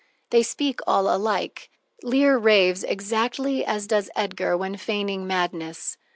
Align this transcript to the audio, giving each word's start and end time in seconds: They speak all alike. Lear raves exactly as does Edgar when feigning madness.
They 0.31 0.41
speak 0.41 0.79
all 0.87 1.15
alike. 1.15 1.69
Lear 2.01 2.35
raves 2.35 2.83
exactly 2.83 3.63
as 3.63 3.85
does 3.85 4.09
Edgar 4.15 4.57
when 4.57 4.75
feigning 4.77 5.27
madness. 5.27 5.95